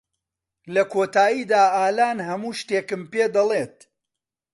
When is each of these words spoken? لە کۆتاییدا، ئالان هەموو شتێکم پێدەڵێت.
لە 0.73 0.83
کۆتاییدا، 0.93 1.61
ئالان 1.75 2.17
هەموو 2.27 2.57
شتێکم 2.59 3.01
پێدەڵێت. 3.11 3.77